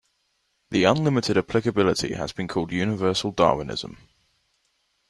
[0.71, 3.97] This unlimited applicability has been called universal Darwinism.